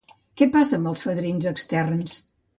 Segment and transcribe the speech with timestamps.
[0.39, 2.19] Què passa amb els fadrins externs?